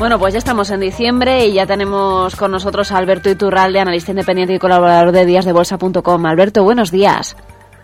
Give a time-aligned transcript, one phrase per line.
[0.00, 4.12] Bueno, pues ya estamos en diciembre y ya tenemos con nosotros a Alberto Iturralde, analista
[4.12, 6.24] independiente y colaborador de díasdebolsa.com.
[6.24, 7.36] Alberto, buenos días.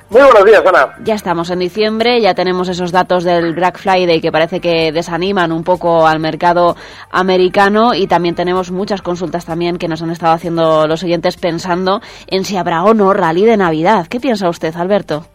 [0.09, 0.95] Muy buenos días, Ana.
[1.05, 5.53] Ya estamos en diciembre, ya tenemos esos datos del Black Friday que parece que desaniman
[5.53, 6.75] un poco al mercado
[7.11, 12.01] americano y también tenemos muchas consultas también que nos han estado haciendo los oyentes pensando
[12.29, 14.07] en si habrá o no rally de Navidad.
[14.09, 15.27] ¿Qué piensa usted, Alberto?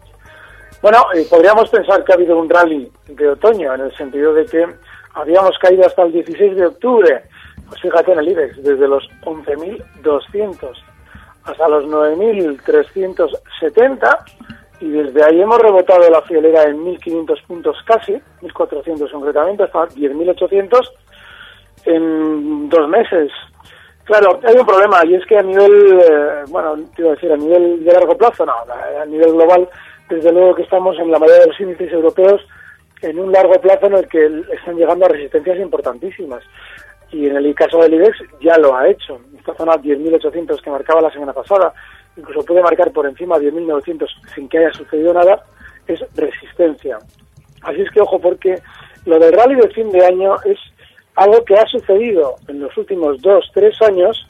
[0.82, 4.46] Bueno, eh, podríamos pensar que ha habido un rally de otoño en el sentido de
[4.46, 4.66] que
[5.14, 7.22] habíamos caído hasta el 16 de octubre,
[7.68, 10.76] pues fíjate en el IBEX, desde los 11.200
[11.44, 14.18] hasta los 9.370
[14.80, 20.90] y desde ahí hemos rebotado la friolera en 1.500 puntos casi, 1.400 concretamente, hasta 10.800
[21.84, 23.32] en dos meses.
[24.04, 27.32] Claro, hay un problema y es que a nivel, eh, bueno, te iba a decir,
[27.32, 28.54] a nivel de largo plazo, no,
[29.00, 29.68] a nivel global,
[30.08, 32.40] desde luego que estamos en la mayoría de los índices europeos
[33.02, 36.42] en un largo plazo en el que están llegando a resistencias importantísimas.
[37.10, 39.20] Y en el caso del IBEX ya lo ha hecho.
[39.36, 41.74] Esta zona 10.800 que marcaba la semana pasada,
[42.16, 45.44] incluso puede marcar por encima de 10.900 sin que haya sucedido nada,
[45.86, 46.98] es resistencia.
[47.62, 48.56] Así es que ojo, porque
[49.04, 50.58] lo del rally de fin de año es
[51.16, 54.26] algo que ha sucedido en los últimos dos, tres años,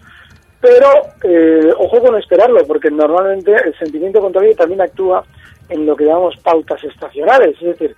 [0.60, 0.88] pero
[1.24, 5.24] eh, ojo con esperarlo, porque normalmente el sentimiento contrario también actúa
[5.68, 7.96] en lo que llamamos pautas estacionales, es decir,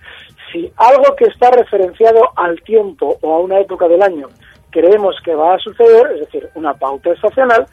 [0.51, 4.27] si algo que está referenciado al tiempo o a una época del año
[4.69, 7.65] creemos que va a suceder, es decir, una pauta estacional,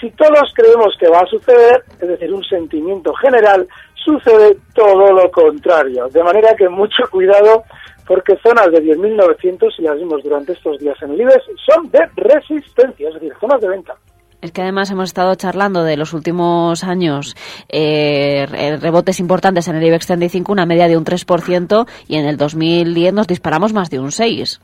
[0.00, 5.30] si todos creemos que va a suceder, es decir, un sentimiento general, sucede todo lo
[5.30, 6.08] contrario.
[6.08, 7.64] De manera que mucho cuidado
[8.06, 12.00] porque zonas de 10.900, y las vimos durante estos días en el IBEX, son de
[12.16, 13.94] resistencia, es decir, zonas de venta.
[14.42, 17.36] Es que además hemos estado charlando de los últimos años
[17.68, 18.46] eh,
[18.80, 23.12] rebotes importantes en el IBEX 35, una media de un 3%, y en el 2010
[23.12, 24.60] nos disparamos más de un 6%.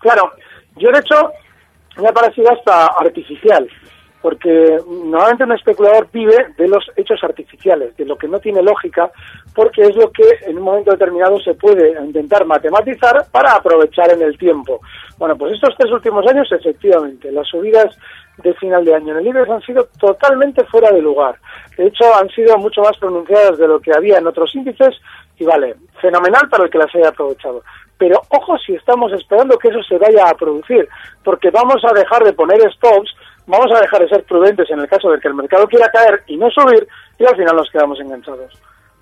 [0.00, 0.32] Claro,
[0.76, 1.32] yo de hecho
[2.00, 3.68] me ha parecido hasta artificial,
[4.22, 9.10] porque normalmente un especulador vive de los hechos artificiales, de lo que no tiene lógica,
[9.54, 14.22] porque es lo que en un momento determinado se puede intentar matematizar para aprovechar en
[14.22, 14.80] el tiempo.
[15.18, 17.96] Bueno, pues estos tres últimos años, efectivamente, las subidas
[18.38, 21.36] de final de año en el IBEX han sido totalmente fuera de lugar.
[21.76, 24.94] De hecho, han sido mucho más pronunciadas de lo que había en otros índices
[25.38, 27.62] y vale, fenomenal para el que las haya aprovechado.
[27.98, 30.88] Pero ojo si estamos esperando que eso se vaya a producir,
[31.24, 33.12] porque vamos a dejar de poner stops,
[33.46, 36.22] vamos a dejar de ser prudentes en el caso de que el mercado quiera caer
[36.28, 36.86] y no subir
[37.18, 38.52] y al final nos quedamos enganchados.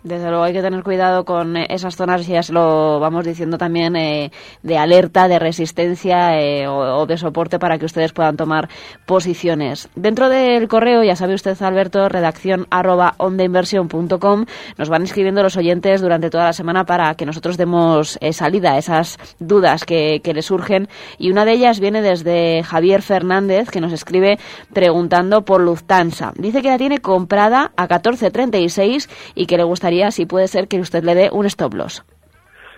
[0.02, 3.58] Desde luego hay que tener cuidado con eh, esas zonas, ya se lo vamos diciendo
[3.58, 4.30] también, eh,
[4.62, 8.68] de alerta, de resistencia eh, o, de soporte para que ustedes puedan tomar
[9.04, 9.88] posiciones.
[9.96, 14.44] Dentro del correo, ya sabe usted, Alberto, redacción arroba ondainversión.com,
[14.78, 18.78] nos van escribiendo los oyentes durante toda la semana para que nosotros demos salida a
[18.78, 20.88] esas dudas que, que le surgen.
[21.18, 24.38] Y una de ellas viene desde Javier Fernández, que nos escribe
[24.72, 26.32] preguntando por Lufthansa.
[26.36, 29.64] Dice que la tiene comprada a 14.36 y que le
[30.10, 32.04] si puede ser que usted le dé un stop loss.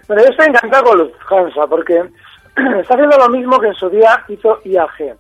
[0.06, 1.94] Bueno, yo estoy encantado con Lufthansa porque
[2.80, 5.16] está haciendo lo mismo que en su día hizo IAG.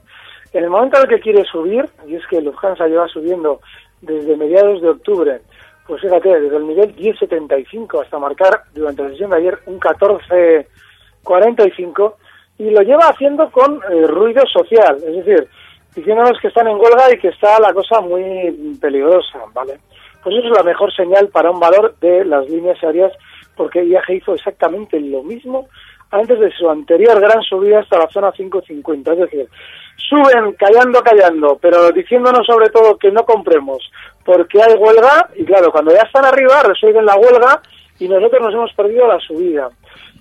[0.52, 3.60] En el momento en el que quiere subir, y es que Lufthansa lleva subiendo
[4.00, 5.40] desde mediados de octubre,
[5.86, 12.14] pues fíjate, desde el nivel 10.75 hasta marcar durante la sesión de ayer un 14.45,
[12.58, 15.48] y lo lleva haciendo con eh, ruido social, es decir,
[15.94, 19.78] diciéndonos que están en huelga y que está la cosa muy peligrosa, ¿vale?
[20.28, 23.12] Pues es la mejor señal para un valor de las líneas aéreas,
[23.56, 25.68] porque IAG hizo exactamente lo mismo
[26.10, 29.12] antes de su anterior gran subida hasta la zona 550.
[29.12, 29.48] Es decir,
[29.96, 33.90] suben callando, callando, pero diciéndonos sobre todo que no compremos
[34.24, 37.62] porque hay huelga, y claro, cuando ya están arriba resuelven la huelga
[37.98, 39.68] y nosotros nos hemos perdido la subida.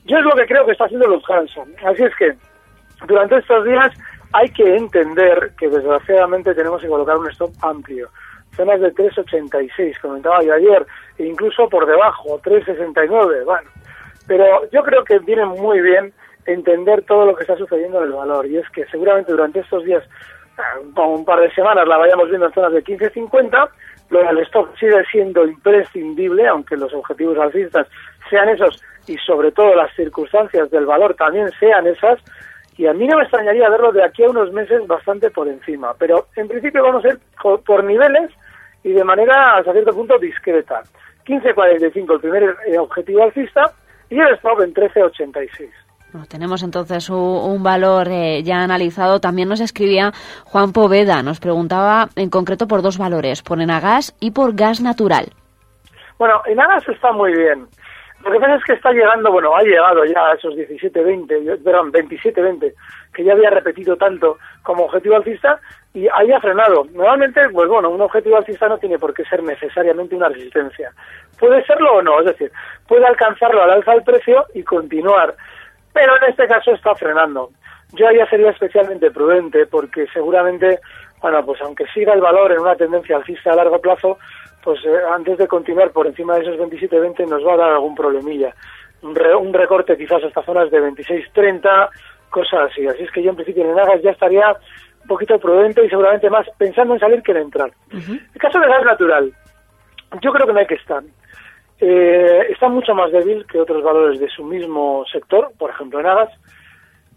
[0.05, 1.63] Yo es lo que creo que está haciendo Lufthansa.
[1.85, 2.33] Así es que
[3.05, 3.91] durante estos días
[4.31, 8.09] hay que entender que desgraciadamente tenemos que colocar un stop amplio
[8.57, 10.85] zonas de 3,86, comentaba yo ayer,
[11.17, 13.69] e incluso por debajo, 3,69, bueno.
[14.27, 16.11] Pero yo creo que viene muy bien
[16.45, 19.85] entender todo lo que está sucediendo en el valor, y es que seguramente durante estos
[19.85, 20.03] días
[20.93, 23.69] con un par de semanas la vayamos viendo en zonas de 15.50.
[24.09, 27.87] Lo del stock sigue siendo imprescindible, aunque los objetivos alcistas
[28.29, 32.19] sean esos y sobre todo las circunstancias del valor también sean esas.
[32.77, 35.93] Y a mí no me extrañaría verlo de aquí a unos meses bastante por encima.
[35.97, 38.31] Pero en principio vamos a ir por niveles
[38.83, 40.83] y de manera hasta cierto punto discreta.
[41.25, 43.71] 15.45 el primer eh, objetivo alcista
[44.09, 45.69] y el stop en 13.86
[46.29, 49.19] tenemos entonces un, valor eh, ya analizado.
[49.19, 50.11] También nos escribía
[50.45, 55.27] Juan Poveda, nos preguntaba en concreto por dos valores, por Enagas y por gas natural.
[56.17, 57.67] Bueno, Enagas está muy bien.
[58.23, 61.91] Lo que pasa es que está llegando, bueno, ha llegado ya a esos 17-20, perdón,
[61.93, 62.73] 27-20,
[63.13, 65.59] que ya había repetido tanto como objetivo alcista
[65.93, 66.85] y ahí ha frenado.
[66.91, 70.91] Normalmente, pues bueno, un objetivo alcista no tiene por qué ser necesariamente una resistencia.
[71.39, 72.51] Puede serlo o no, es decir,
[72.87, 75.35] puede alcanzarlo al alza del precio y continuar
[75.97, 77.49] pero en este caso está frenando.
[77.93, 80.79] Yo ya sería especialmente prudente porque seguramente,
[81.23, 84.19] bueno, pues aunque siga el valor en una tendencia alcista a largo plazo,
[84.67, 87.95] pues eh, antes de continuar por encima de esos 27-20 nos va a dar algún
[87.95, 88.53] problemilla.
[89.01, 91.89] Un, recorte quizás hasta zonas de 26-30,
[92.29, 92.85] cosas así.
[92.85, 94.51] Así es que yo en principio en Agas ya estaría
[95.03, 97.71] un poquito prudente y seguramente más pensando en salir que en entrar.
[97.93, 99.31] El caso de gas natural,
[100.21, 101.01] yo creo que no hay que estar.
[101.79, 106.07] Eh, está mucho más débil que otros valores de su mismo sector, por ejemplo en
[106.07, 106.31] Agas,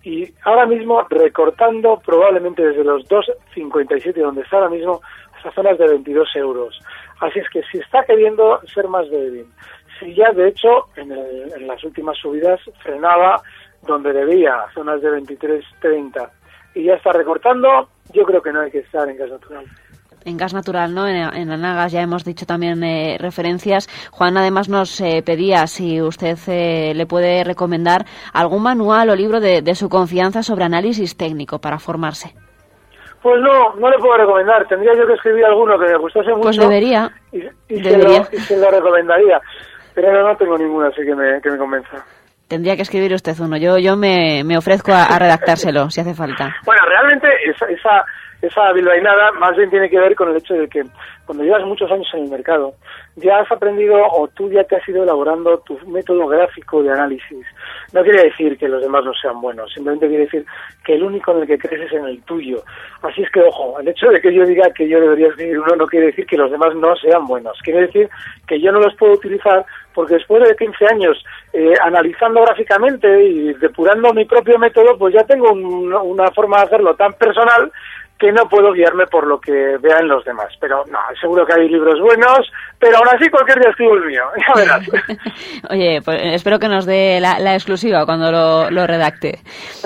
[0.05, 5.00] y ahora mismo recortando probablemente desde los 2,57 donde está ahora mismo
[5.40, 6.78] hasta zonas de 22 euros.
[7.20, 9.46] Así es que si está queriendo ser más débil,
[9.98, 13.42] si ya de hecho en, en las últimas subidas frenaba
[13.82, 16.31] donde debía, zonas de 23,30,
[16.75, 19.64] y ya está recortando, yo creo que no hay que estar en gas natural
[20.25, 21.06] en gas natural, ¿no?
[21.06, 23.88] En, en Anagas ya hemos dicho también eh, referencias.
[24.10, 29.40] Juan además nos eh, pedía si usted eh, le puede recomendar algún manual o libro
[29.40, 32.34] de, su confianza sobre análisis técnico para formarse.
[33.22, 34.67] Pues no, no le puedo recomendar.
[34.67, 36.46] Tendría yo que escribir alguno que me gustase pues mucho.
[36.46, 37.11] Pues debería.
[37.32, 39.40] Y, Se lo, recomendaría.
[39.94, 42.05] Pero no tengo ninguna así que me, que me convenza.
[42.49, 43.56] Tendría que escribir usted uno.
[43.56, 46.56] Yo, yo me, me ofrezco a, redactárselo, si hace falta.
[46.64, 48.05] Bueno, realmente esa, esa
[48.42, 50.84] esa bilbainada más bien tiene que ver con el hecho de que
[51.26, 52.75] cuando llevas muchos años en el mercado,
[53.14, 57.46] ya has aprendido o tú ya te has ido elaborando tu método gráfico de análisis.
[57.92, 60.44] No quiere decir que los demás no sean buenos, simplemente quiere decir
[60.84, 62.62] que el único en el que crees es en el tuyo.
[63.02, 65.76] Así es que, ojo, el hecho de que yo diga que yo debería escribir uno
[65.76, 67.56] no quiere decir que los demás no sean buenos.
[67.62, 68.08] Quiere decir
[68.48, 69.64] que yo no los puedo utilizar
[69.94, 75.25] porque después de 15 años eh, analizando gráficamente y depurando mi propio método, pues ya
[75.25, 77.70] tengo una forma de hacerlo tan personal
[78.20, 80.52] que no puedo guiarme por lo que vean los demás.
[80.61, 84.22] Pero no, seguro que hay libros buenos, pero aún así cualquier día escribo el mío,
[84.46, 84.88] ya verás.
[85.70, 88.31] Oye, pues espero que nos dé la, exclusiva cuando
[88.70, 89.38] lo, redacte.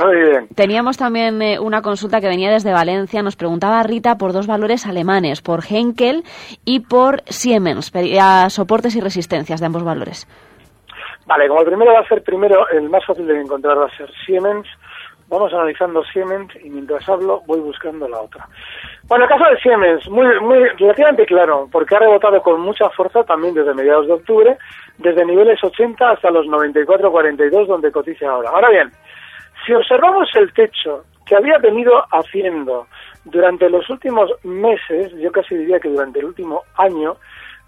[0.03, 0.49] Muy bien.
[0.55, 4.87] Teníamos también eh, una consulta que venía desde Valencia, nos preguntaba Rita por dos valores
[4.87, 6.25] alemanes, por Henkel
[6.65, 10.27] y por Siemens, pedía soportes y resistencias de ambos valores.
[11.27, 13.97] Vale, como el primero va a ser primero, el más fácil de encontrar va a
[13.97, 14.67] ser Siemens,
[15.29, 18.47] Vamos analizando Siemens y mientras hablo voy buscando la otra.
[19.09, 23.25] Bueno, el caso de Siemens, muy, muy relativamente claro, porque ha rebotado con mucha fuerza
[23.25, 24.59] también desde mediados de octubre,
[24.99, 28.51] desde niveles 80 hasta los 94-42 donde cotiza ahora.
[28.51, 28.93] Ahora bien,
[29.67, 32.87] si observamos el techo que había venido haciendo
[33.25, 37.17] durante los últimos meses, yo casi diría que durante el último año,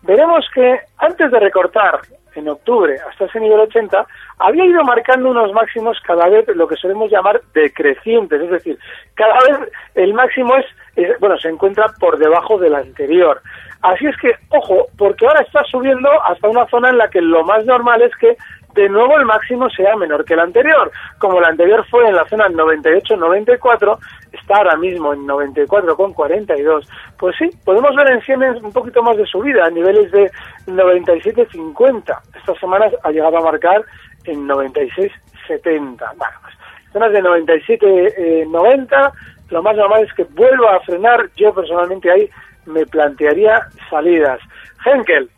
[0.03, 2.01] veremos que antes de recortar
[2.36, 4.06] en octubre hasta ese nivel 80,
[4.38, 8.78] había ido marcando unos máximos cada vez lo que solemos llamar decrecientes, es decir,
[9.14, 13.40] cada vez el máximo es, bueno, se encuentra por debajo del anterior.
[13.82, 17.44] Así es que, ojo, porque ahora está subiendo hasta una zona en la que lo
[17.44, 18.36] más normal es que
[18.76, 20.90] de nuevo el máximo sea menor que el anterior.
[21.18, 23.98] Como el anterior fue en la zona 98-94,
[24.32, 26.86] está ahora mismo en 94,42.
[27.18, 30.30] Pues sí, podemos ver en Siemens un poquito más de subida, a niveles de
[30.66, 32.20] 97,50.
[32.36, 33.82] Estas semanas ha llegado a marcar
[34.24, 35.10] en 96,70.
[35.48, 36.54] Bueno, pues
[36.92, 39.12] zonas de 97,90,
[39.50, 41.30] lo más normal es que vuelva a frenar.
[41.36, 42.28] Yo personalmente ahí
[42.66, 44.40] me plantearía salidas.
[44.84, 45.30] Henkel,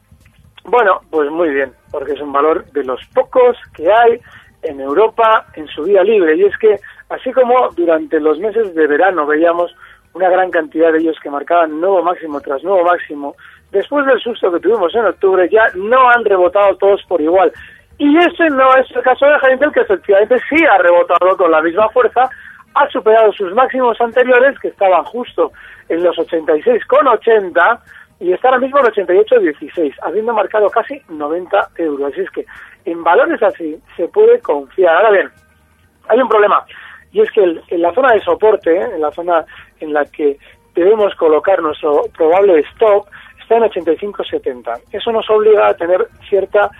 [0.64, 4.21] bueno, pues muy bien, porque es un valor de los pocos que hay
[4.62, 6.37] en Europa en su vida libre.
[6.37, 6.76] Y es que,
[7.09, 9.75] así como durante los meses de verano veíamos
[10.14, 13.35] una gran cantidad de ellos que marcaban nuevo máximo tras nuevo máximo,
[13.71, 17.52] después del susto que tuvimos en octubre ya no han rebotado todos por igual.
[17.99, 21.61] Y ese no es el caso de Heinkel, que efectivamente sí ha rebotado con la
[21.61, 22.28] misma fuerza,
[22.75, 25.52] ha superado sus máximos anteriores, que estaban justo
[25.88, 27.80] en los 86,80,
[28.21, 32.13] y está ahora mismo en 88,16, habiendo marcado casi 90 euros.
[32.13, 32.45] Así es que
[32.85, 34.97] en valores así se puede confiar.
[34.97, 35.31] Ahora bien,
[36.09, 36.65] hay un problema.
[37.13, 38.89] y es que en la zona de soporte, ¿eh?
[38.95, 39.45] en la zona
[39.81, 40.37] en la que
[40.75, 43.07] debemos colocar nuestro probable stop,
[43.41, 44.81] está en 85.70.
[44.93, 46.71] Eso nos obliga a tener cierta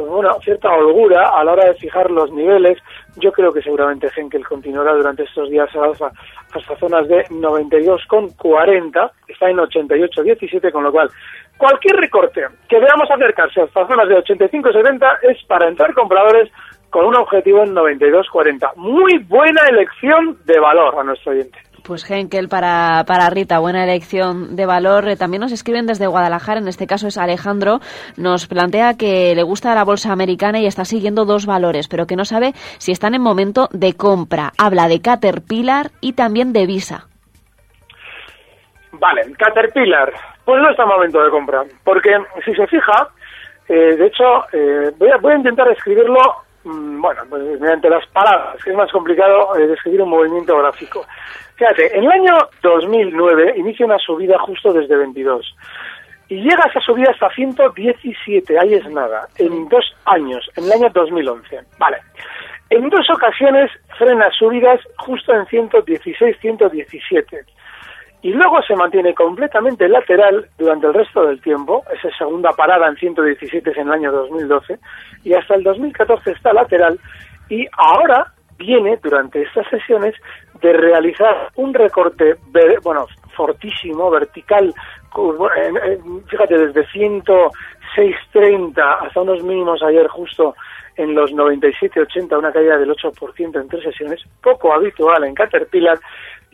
[0.00, 2.78] bueno, cierta holgura a la hora de fijar los niveles.
[3.16, 6.10] Yo creo que seguramente Henkel continuará durante estos días a alza
[6.54, 11.10] hasta zonas de 92,40, está en 88,17, con lo cual
[11.56, 16.50] cualquier recorte que veamos acercarse hasta zonas de 85,70 es para entrar compradores
[16.90, 18.76] con un objetivo en 92,40.
[18.76, 21.58] Muy buena elección de valor a nuestro oyente.
[21.84, 25.06] Pues Henkel para, para Rita, buena elección de valor.
[25.06, 27.80] Eh, también nos escriben desde Guadalajara, en este caso es Alejandro,
[28.16, 32.16] nos plantea que le gusta la bolsa americana y está siguiendo dos valores, pero que
[32.16, 34.52] no sabe si están en momento de compra.
[34.56, 37.06] Habla de Caterpillar y también de Visa.
[38.92, 40.10] Vale, Caterpillar,
[40.46, 43.08] pues no está en momento de compra, porque si se fija,
[43.68, 46.18] eh, de hecho, eh, voy, a, voy a intentar escribirlo
[46.64, 51.04] mm, bueno, pues mediante las palabras, que es más complicado describir un movimiento gráfico.
[51.56, 55.54] Fíjate, en el año 2009 inicia una subida justo desde 22
[56.28, 60.90] y llega esa subida hasta 117, ahí es nada, en dos años, en el año
[60.92, 61.60] 2011.
[61.78, 61.98] Vale.
[62.70, 67.44] En dos ocasiones frena subidas justo en 116, 117.
[68.22, 72.96] Y luego se mantiene completamente lateral durante el resto del tiempo, esa segunda parada en
[72.96, 74.78] 117 es en el año 2012,
[75.24, 76.98] y hasta el 2014 está lateral,
[77.50, 80.14] y ahora viene durante estas sesiones
[80.60, 82.36] de realizar un recorte,
[82.82, 83.06] bueno,
[83.36, 84.72] fortísimo, vertical,
[86.28, 90.54] fíjate, desde 106.30 hasta unos mínimos ayer justo
[90.96, 95.98] en los 97.80, una caída del 8% en tres sesiones, poco habitual en Caterpillar,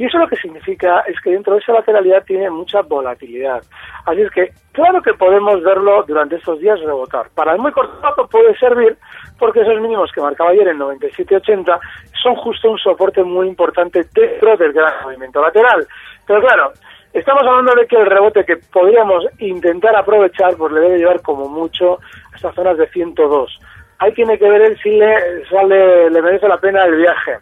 [0.00, 3.62] y eso lo que significa es que dentro de esa lateralidad tiene mucha volatilidad.
[4.06, 7.28] Así es que, claro que podemos verlo durante estos días rebotar.
[7.34, 8.96] Para el muy corto plazo puede servir
[9.38, 11.78] porque esos mínimos que marcaba ayer en 97.80
[12.22, 15.86] son justo un soporte muy importante dentro del gran movimiento lateral.
[16.26, 16.72] Pero claro,
[17.12, 21.46] estamos hablando de que el rebote que podríamos intentar aprovechar, pues le debe llevar como
[21.46, 21.98] mucho
[22.32, 23.58] a estas zonas de 102.
[23.98, 27.32] Ahí tiene que ver si le, sale, le merece la pena el viaje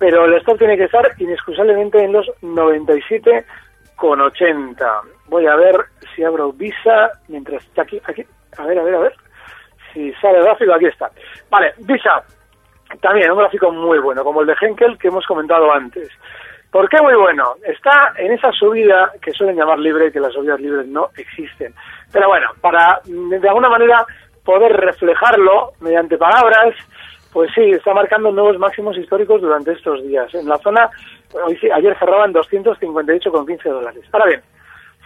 [0.00, 3.44] pero el stop tiene que estar inexcusablemente en los 97
[3.96, 5.02] con 80.
[5.26, 5.76] Voy a ver
[6.16, 8.24] si abro Visa mientras está aquí, aquí.
[8.56, 9.12] A ver, a ver, a ver.
[9.92, 11.10] Si sale el gráfico, aquí está.
[11.50, 12.24] Vale, Visa.
[13.02, 16.08] También un gráfico muy bueno, como el de Henkel que hemos comentado antes.
[16.70, 17.56] ¿Por qué muy bueno?
[17.62, 21.74] Está en esa subida que suelen llamar libre, que las subidas libres no existen.
[22.10, 24.06] Pero bueno, para de alguna manera
[24.44, 26.74] poder reflejarlo mediante palabras,
[27.32, 30.34] pues sí, está marcando nuevos máximos históricos durante estos días.
[30.34, 30.90] En la zona,
[31.32, 34.02] hoy, ayer cerraban 258,15 dólares.
[34.12, 34.40] Ahora bien,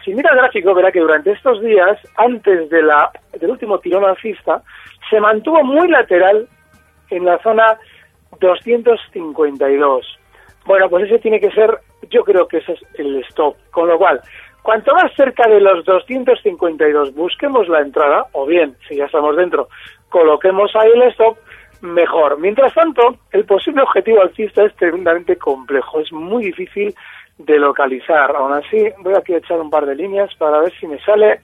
[0.04, 4.04] si mira el gráfico, verá que durante estos días, antes de la, del último tirón
[4.04, 4.62] alcista,
[5.11, 6.49] se mantuvo muy lateral
[7.11, 7.78] en la zona
[8.40, 10.19] 252.
[10.66, 11.78] Bueno, pues ese tiene que ser,
[12.11, 13.57] yo creo que ese es el stop.
[13.71, 14.21] Con lo cual,
[14.62, 19.69] cuanto más cerca de los 252 busquemos la entrada, o bien, si ya estamos dentro,
[20.09, 21.37] coloquemos ahí el stop,
[21.85, 22.38] mejor.
[22.41, 26.95] Mientras tanto, el posible objetivo alcista es tremendamente complejo, es muy difícil
[27.38, 28.35] de localizar.
[28.35, 31.41] Aún así, voy aquí a echar un par de líneas para ver si me sale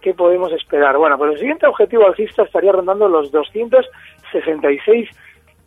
[0.00, 0.96] qué podemos esperar.
[0.96, 5.10] Bueno, pues el siguiente objetivo alcista estaría rondando los 266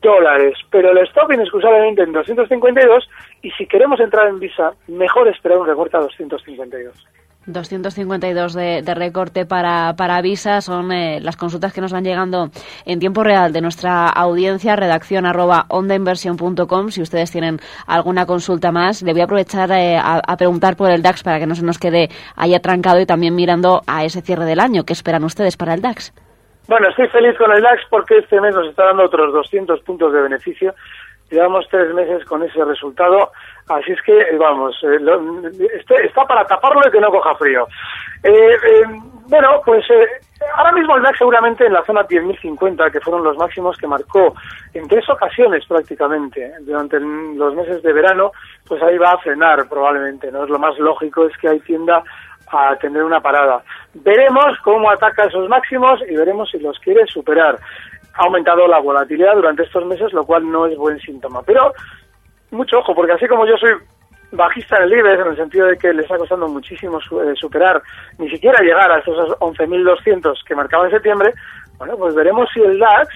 [0.02, 3.10] dólares, pero el stop inexcusablemente en 252
[3.42, 7.08] y si queremos entrar en Visa, mejor esperar un recorte a 252.
[7.48, 12.50] 252 de, de recorte para, para Visa son eh, las consultas que nos van llegando
[12.86, 16.90] en tiempo real de nuestra audiencia, redacción arroba ondainversión.com.
[16.90, 20.92] Si ustedes tienen alguna consulta más, le voy a aprovechar eh, a, a, preguntar por
[20.92, 24.22] el DAX para que no se nos quede ahí atrancado y también mirando a ese
[24.22, 24.84] cierre del año.
[24.84, 26.14] ¿Qué esperan ustedes para el DAX?
[26.68, 30.12] Bueno, estoy feliz con el DAX porque este mes nos está dando otros 200 puntos
[30.12, 30.76] de beneficio.
[31.30, 33.32] Llevamos tres meses con ese resultado
[33.70, 34.98] Así es que, vamos, eh,
[35.78, 37.68] este, está para taparlo y que no coja frío.
[38.24, 38.84] Eh, eh,
[39.28, 39.84] bueno, pues
[40.56, 44.34] ahora mismo el DAX seguramente en la zona 10.050, que fueron los máximos que marcó
[44.74, 48.32] en tres ocasiones prácticamente durante los meses de verano,
[48.66, 50.46] pues ahí va a frenar probablemente, ¿no?
[50.46, 52.02] Es lo más lógico es que ahí tienda
[52.50, 53.62] a tener una parada.
[53.94, 57.60] Veremos cómo ataca esos máximos y veremos si los quiere superar.
[58.18, 61.42] Ha aumentado la volatilidad durante estos meses, lo cual no es buen síntoma.
[61.44, 61.74] Pero
[62.52, 63.72] mucho ojo, porque así como yo soy
[64.32, 67.82] bajista en el IBEX, en el sentido de que le está costando muchísimo eh, superar,
[68.18, 71.34] ni siquiera llegar a esos 11.200 que marcaba en septiembre,
[71.78, 73.10] bueno, pues veremos si el DAX,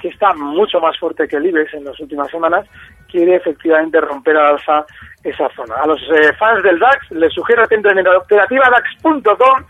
[0.00, 2.66] que está mucho más fuerte que el IBEX en las últimas semanas,
[3.10, 4.84] quiere efectivamente romper al alza
[5.22, 5.76] esa zona.
[5.76, 9.64] A los eh, fans del DAX les sugiero que entren en operativadax.com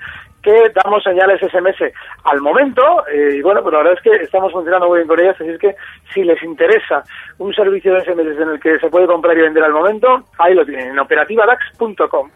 [0.47, 4.53] que damos señales SMS al momento eh, y bueno, pero la verdad es que estamos
[4.53, 5.75] funcionando muy bien con ellas, así es que
[6.15, 7.03] si les interesa
[7.39, 10.07] un servicio de SMS en el que se puede comprar y vender al momento,
[10.39, 12.31] ahí lo tienen, en operativadax.com.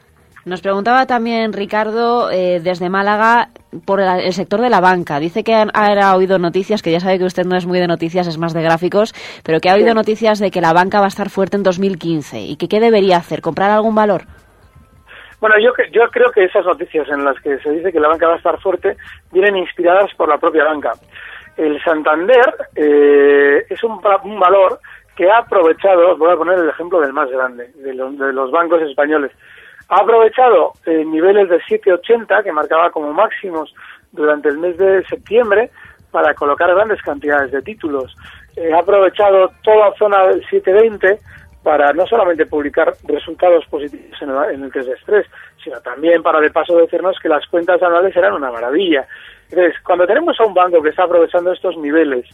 [0.45, 3.51] Nos preguntaba también Ricardo eh, desde Málaga
[3.85, 5.21] por el, sector de la banca.
[5.21, 8.27] Dice que ha, oído noticias, que ya sabe que usted no es muy de noticias,
[8.27, 9.15] es más de gráficos,
[9.45, 12.41] pero que ha oído noticias de que la banca va a estar fuerte en 2015
[12.41, 14.23] y que qué debería hacer, comprar algún valor.
[15.41, 18.29] Bueno, yo, yo creo que esas noticias en las que se dice que la banca
[18.29, 18.97] va a estar fuerte
[19.33, 20.93] vienen inspiradas por la propia banca.
[21.57, 24.81] El Santander eh, es un, un valor
[25.17, 28.51] que ha aprovechado, voy a poner el ejemplo del más grande, de los, de los
[28.51, 29.33] bancos españoles,
[29.89, 33.75] ha aprovechado eh, niveles de 7,80 que marcaba como máximos
[34.13, 35.71] durante el mes de septiembre
[36.11, 38.15] para colocar grandes cantidades de títulos.
[38.57, 41.19] Eh, ha aprovechado toda zona del 720
[41.63, 45.27] para no solamente publicar resultados positivos en el, test de estrés,
[45.63, 49.07] sino también para de paso decirnos que las cuentas anuales eran una maravilla.
[49.51, 52.25] Entonces, cuando tenemos a un banco que está aprovechando estos niveles,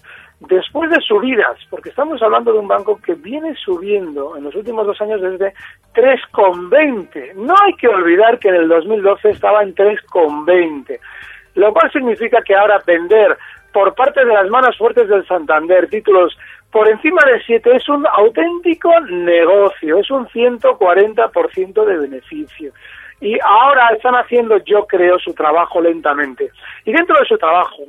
[0.40, 4.86] después de subidas, porque estamos hablando de un banco que viene subiendo en los últimos
[4.86, 5.54] dos años desde
[5.94, 7.34] 3,20.
[7.34, 10.98] No hay que olvidar que en el 2012 estaba en 3,20,
[11.54, 13.36] lo cual significa que ahora vender
[13.76, 16.34] por parte de las manos fuertes del Santander títulos
[16.70, 22.72] por encima de 7 es un auténtico negocio, es un 140% de beneficio.
[23.20, 26.50] Y ahora están haciendo, yo creo, su trabajo lentamente.
[26.86, 27.82] Y dentro de su trabajo,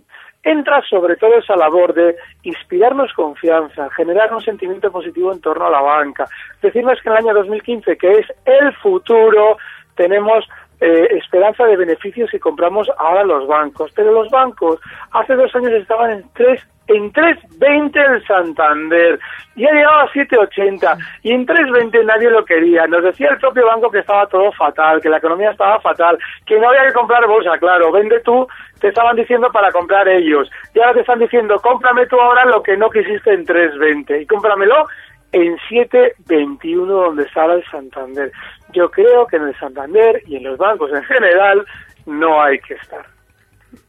[0.44, 5.72] entra sobre todo esa labor de inspirarnos confianza, generar un sentimiento positivo en torno a
[5.72, 6.28] la banca,
[6.62, 9.58] decirnos que en el año 2015, que es el futuro,
[9.96, 10.44] tenemos
[10.80, 13.92] eh, esperanza de beneficios si compramos ahora los bancos.
[13.96, 14.80] Pero los bancos
[15.12, 19.20] hace dos años estaban en tres en 3.20 el Santander
[19.56, 22.88] y ha llegado a 7.80 y en 3.20 nadie lo quería.
[22.88, 26.60] Nos decía el propio banco que estaba todo fatal, que la economía estaba fatal, que
[26.60, 28.48] no había que comprar bolsa, claro, vende tú,
[28.80, 30.50] te estaban diciendo para comprar ellos.
[30.74, 34.26] Y ahora te están diciendo, cómprame tú ahora lo que no quisiste en 3.20 y
[34.26, 34.86] cómpramelo
[35.32, 38.32] en 7.21 donde estaba el Santander.
[38.74, 41.66] Yo creo que en el Santander y en los bancos en general
[42.06, 43.06] no hay que estar.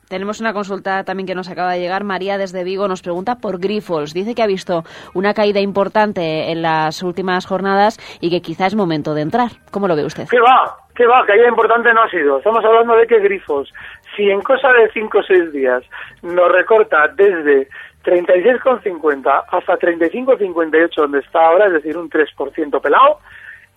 [0.08, 2.02] Tenemos una consulta también que nos acaba de llegar.
[2.02, 4.14] María desde Vigo nos pregunta por Grifols.
[4.14, 8.74] Dice que ha visto una caída importante en las últimas jornadas y que quizá es
[8.74, 9.50] momento de entrar.
[9.70, 10.24] ¿Cómo lo ve usted?
[10.30, 10.76] ¿Qué va?
[10.94, 11.26] ¿Qué va?
[11.26, 12.38] Caída importante no ha sido.
[12.38, 13.72] Estamos hablando de que Grifos,
[14.16, 15.82] si en cosa de 5 o 6 días
[16.22, 17.68] nos recorta desde
[18.08, 23.18] 36,50 hasta 35,58 donde está ahora, es decir, un 3% pelado,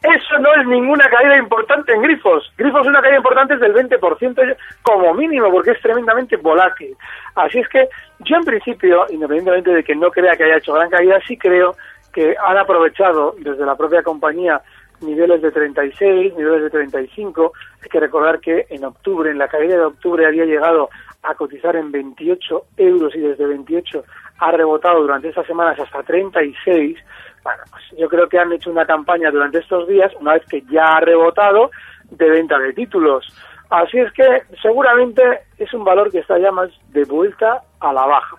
[0.02, 2.52] eso no es ninguna caída importante en Grifos.
[2.58, 6.96] Grifos es una caída importante del 20% como mínimo, porque es tremendamente volátil.
[7.36, 7.88] Así es que
[8.20, 11.76] yo en principio, independientemente de que no crea que haya hecho gran caída, sí creo
[12.12, 14.62] que han aprovechado desde la propia compañía
[15.02, 17.54] niveles de 36, niveles de 35.
[17.82, 20.90] Hay que recordar que en octubre, en la caída de octubre, había llegado
[21.24, 24.04] a cotizar en 28 euros y desde 28
[24.40, 26.98] ha rebotado durante estas semanas hasta 36.
[27.44, 30.62] Bueno, pues yo creo que han hecho una campaña durante estos días, una vez que
[30.72, 31.72] ya ha rebotado,
[32.10, 33.26] de venta de títulos.
[33.70, 35.22] Así es que seguramente
[35.58, 38.36] es un valor que está ya más de vuelta a la baja.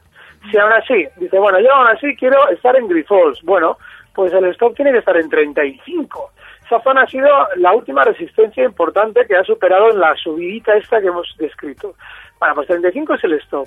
[0.51, 3.79] Si aún así, dice, bueno, yo aún así quiero estar en Grifols, bueno,
[4.15, 6.31] pues el stop tiene que estar en 35.
[6.73, 11.03] Esa zona ha sido la última resistencia importante que ha superado en la subidita esta
[11.03, 11.95] que hemos descrito.
[12.41, 13.67] Bueno, pues 35 es el stop.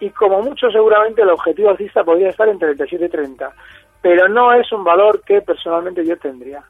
[0.00, 3.52] Y como mucho seguramente el objetivo alcista podría estar en 37 y 30
[4.00, 6.62] pero no es un valor que personalmente yo tendría.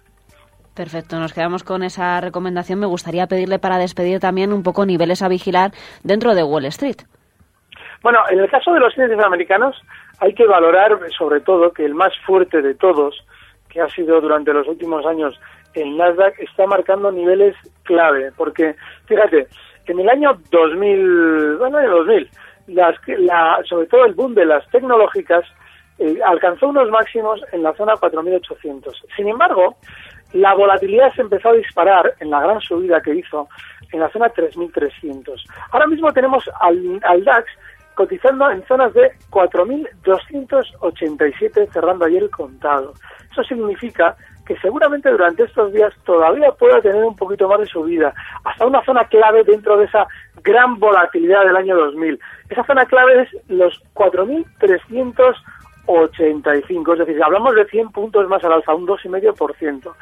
[0.74, 2.80] Perfecto, nos quedamos con esa recomendación.
[2.80, 5.70] Me gustaría pedirle para despedir también un poco niveles a vigilar
[6.02, 6.96] dentro de Wall Street.
[8.02, 9.76] Bueno, en el caso de los índices americanos
[10.18, 13.22] hay que valorar sobre todo que el más fuerte de todos,
[13.68, 15.38] que ha sido durante los últimos años
[15.76, 18.74] el Nasdaq, está marcando niveles clave, porque
[19.06, 19.46] fíjate,
[19.86, 22.30] en el año 2000, bueno, en el 2000,
[22.68, 25.44] las, la, sobre todo el boom de las tecnológicas
[25.98, 28.92] eh, alcanzó unos máximos en la zona 4.800.
[29.16, 29.76] Sin embargo,
[30.32, 33.48] la volatilidad se empezó a disparar en la gran subida que hizo
[33.92, 35.40] en la zona 3.300.
[35.70, 37.46] Ahora mismo tenemos al, al DAX
[37.94, 42.92] cotizando en zonas de 4.287 cerrando ayer el contado.
[43.32, 48.14] Eso significa que seguramente durante estos días todavía pueda tener un poquito más de subida,
[48.44, 50.06] hasta una zona clave dentro de esa
[50.42, 52.18] gran volatilidad del año 2000.
[52.48, 55.36] Esa zona clave es los 4.300
[55.86, 59.94] 85, es decir, hablamos de 100 puntos más al alza, un 2,5%.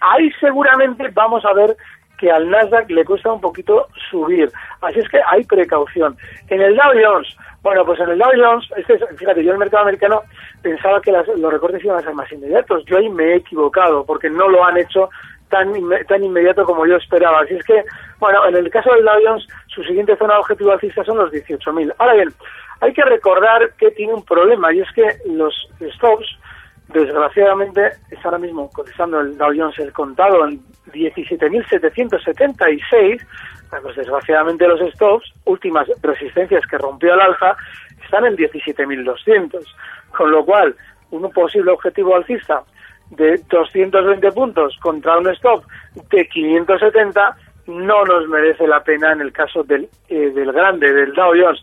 [0.00, 1.76] Ahí seguramente vamos a ver
[2.18, 4.50] que al Nasdaq le cuesta un poquito subir,
[4.80, 6.16] así es que hay precaución.
[6.48, 9.58] En el Dow Jones, bueno, pues en el Dow Jones, este, fíjate, yo en el
[9.58, 10.22] mercado americano
[10.62, 14.30] pensaba que los recortes iban a ser más inmediatos, yo ahí me he equivocado, porque
[14.30, 15.10] no lo han hecho
[15.48, 15.72] tan,
[16.08, 17.40] tan inmediato como yo esperaba.
[17.40, 17.84] Así es que,
[18.18, 21.94] bueno, en el caso del Dow Jones, su siguiente zona objetivo alcista son los 18.000.
[21.98, 22.28] Ahora bien,
[22.80, 26.26] hay que recordar que tiene un problema y es que los stops,
[26.88, 30.60] desgraciadamente, está ahora mismo cotizando el Dow Jones el contado en
[30.92, 33.20] 17.776.
[33.82, 37.56] Pues desgraciadamente los stops, últimas resistencias que rompió al alza,
[38.02, 39.64] están en 17.200.
[40.16, 40.76] Con lo cual,
[41.10, 42.62] un posible objetivo alcista
[43.10, 45.64] de 220 puntos contra un stop
[46.10, 51.12] de 570 no nos merece la pena en el caso del, eh, del grande, del
[51.12, 51.62] Dow Jones.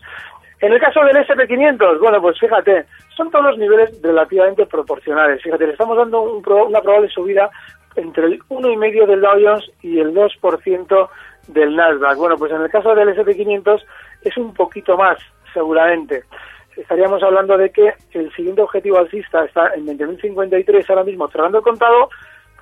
[0.64, 5.42] En el caso del SP500, bueno, pues fíjate, son todos los niveles relativamente proporcionales.
[5.42, 7.50] Fíjate, le estamos dando una probable subida
[7.96, 11.08] entre el 1,5% del Dow Jones y el 2%
[11.48, 12.16] del Nasdaq.
[12.16, 13.84] Bueno, pues en el caso del SP500
[14.22, 15.18] es un poquito más,
[15.52, 16.24] seguramente
[16.78, 21.64] estaríamos hablando de que el siguiente objetivo alcista está en 20.053 ahora mismo cerrando el
[21.64, 22.08] contado,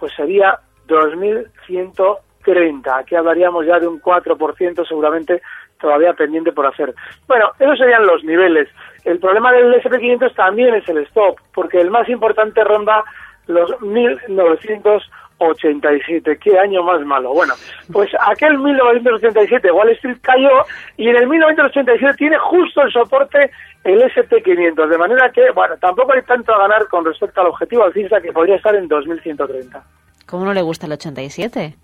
[0.00, 2.98] pues sería 2.130.
[2.98, 5.40] Aquí hablaríamos ya de un 4% seguramente
[5.82, 6.94] todavía pendiente por hacer.
[7.28, 8.68] Bueno, esos serían los niveles.
[9.04, 13.04] El problema del SP500 también es el stop, porque el más importante ronda
[13.46, 15.02] los 1.900
[15.42, 16.38] 87.
[16.38, 17.32] Qué año más malo.
[17.32, 17.54] Bueno,
[17.92, 20.50] pues aquel 1987 Wall Street cayó
[20.96, 23.50] y en el 1987 tiene justo el soporte
[23.84, 27.84] el SP500, de manera que, bueno, tampoco hay tanto a ganar con respecto al objetivo
[27.84, 29.82] alcista que podría estar en 2130.
[30.26, 31.74] ¿Cómo no le gusta el 87?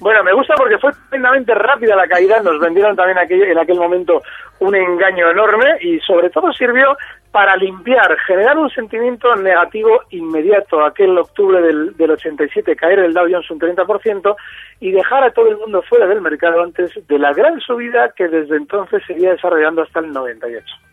[0.00, 4.22] Bueno, me gusta porque fue tremendamente rápida la caída, nos vendieron también en aquel momento
[4.58, 6.96] un engaño enorme y sobre todo sirvió
[7.30, 13.26] para limpiar, generar un sentimiento negativo inmediato, aquel octubre del, del 87, caer el Dow
[13.30, 14.36] Jones un 30%
[14.80, 18.26] y dejar a todo el mundo fuera del mercado antes de la gran subida que
[18.26, 20.89] desde entonces seguía desarrollando hasta el 98.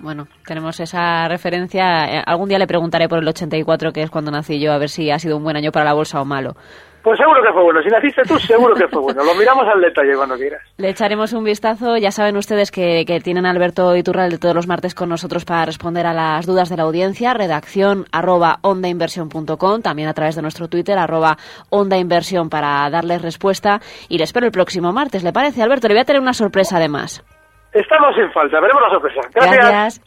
[0.00, 2.04] Bueno, tenemos esa referencia.
[2.04, 4.88] Eh, algún día le preguntaré por el 84, que es cuando nací yo, a ver
[4.88, 6.54] si ha sido un buen año para la bolsa o malo.
[7.02, 7.80] Pues seguro que fue bueno.
[7.82, 9.24] Si naciste tú, seguro que fue bueno.
[9.24, 10.60] Lo miramos al detalle cuando quieras.
[10.76, 11.96] Le echaremos un vistazo.
[11.96, 15.64] Ya saben ustedes que, tienen a Alberto Iturral de todos los martes con nosotros para
[15.64, 17.34] responder a las dudas de la audiencia.
[17.34, 19.80] Redacción arroba ondainversión.com.
[19.80, 21.38] También a través de nuestro Twitter arroba
[21.70, 23.80] ondainversión para darles respuesta.
[24.08, 25.22] Y le espero el próximo martes.
[25.22, 25.88] ¿Le parece, Alberto?
[25.88, 27.24] Le voy a tener una sorpresa además.
[27.72, 28.60] Estamos en falta.
[28.60, 29.20] Veremos la sorpresa.
[29.34, 30.00] Gracias.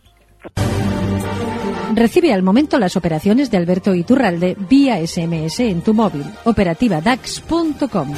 [1.94, 6.24] Recibe al momento las operaciones de Alberto Iturralde vía SMS en tu móvil.
[6.46, 8.14] Operativa DAX.com.